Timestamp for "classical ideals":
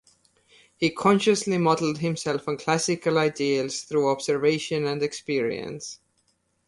2.57-3.83